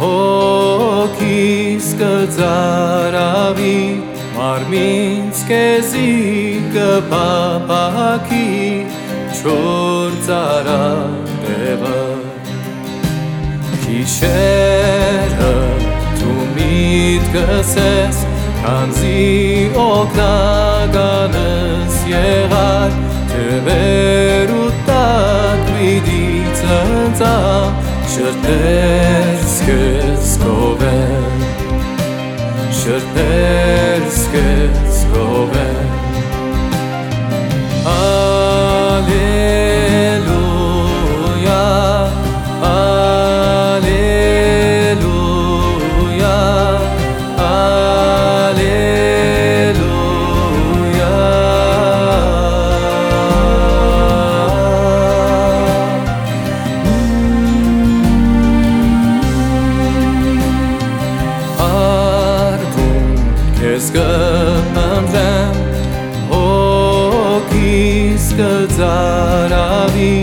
[0.00, 3.80] հոգիս կծարավի
[4.36, 6.12] մարմինս քեզի
[6.74, 8.46] կփափակի
[9.38, 12.02] չոր ծարավը
[13.82, 15.52] Քիշերը
[16.20, 18.18] դու միտքս ես
[18.62, 19.26] քանզի
[19.88, 21.38] օգնականս
[22.12, 22.92] եղար
[23.32, 26.26] թվեր ու տակ պիտի
[26.60, 27.36] ծնծա
[28.08, 31.07] Qërtes këtë skove
[63.88, 65.54] քեզ կհանդրեմ
[66.30, 70.16] հոգիս կծարավի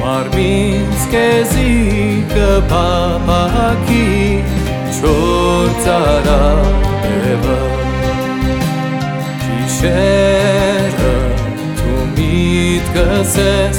[0.00, 1.74] մարմինս քեզի
[2.32, 4.08] կփափակի
[4.96, 7.58] չոր ծարավը
[9.44, 11.16] Քիշերը
[11.82, 13.78] դու միտքս ես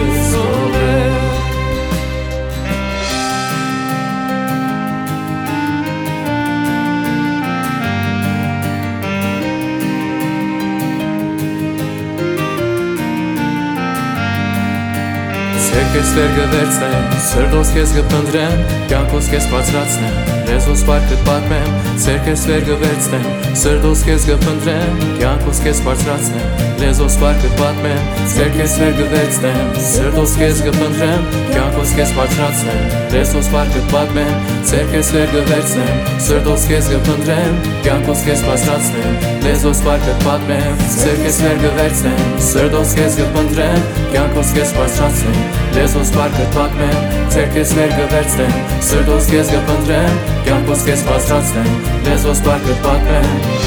[15.77, 20.15] Ցերկես վեր գվերցնեմ, սրդոս քեզ կփնտրեմ, կյանքոս քեզ բացրացնեմ,
[20.49, 23.27] լեզուս բարկդ պատմեմ, ցերկես վեր գվերցնեմ,
[23.61, 31.29] սրդոս քեզ կփնտրեմ, կյանքոս քեզ բացրացնեմ, լեզուս բարկդ պատմեմ, ցերկես վեր գվերցնեմ, սրդոս քեզ կփնտրեմ,
[31.53, 32.81] կյանքոս քեզ բացրացնեմ,
[33.13, 34.35] լեզուս բարկդ պատմեմ,
[34.73, 42.37] ցերկես վեր գվերցնեմ, սրդոս քեզ կփնտրեմ, կյանքոս քեզ բացրացնեմ, լեզուս բարկդ պատմեմ, ցերկես վեր գվերցնեմ,
[42.51, 45.41] սրդոս քեզ կփնտրեմ, կյանքոս քեզ բացրացնեմ
[45.77, 46.97] Լեզոս պարկը պատմեմ,
[47.35, 48.57] ծերքես վեր գվերցնեմ
[48.89, 50.19] Սրդոս կեզ գպնդրեմ,
[50.49, 51.73] կյանքոս կեզ բացրացնեմ
[52.09, 53.66] Լեզոս պարկը պատմեմ